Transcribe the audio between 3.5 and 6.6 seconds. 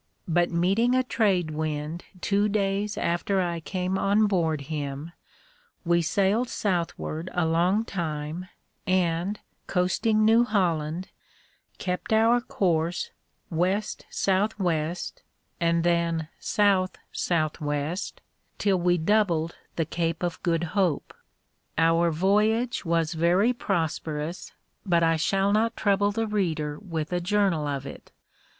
came on board him, we sailed